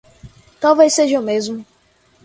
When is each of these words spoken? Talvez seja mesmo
Talvez 0.59 0.89
seja 0.95 1.21
mesmo 1.21 1.63